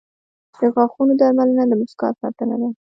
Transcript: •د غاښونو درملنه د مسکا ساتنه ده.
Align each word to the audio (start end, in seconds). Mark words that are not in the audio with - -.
•د 0.59 0.61
غاښونو 0.73 1.13
درملنه 1.21 1.63
د 1.67 1.71
مسکا 1.81 2.07
ساتنه 2.21 2.55
ده. 2.61 2.69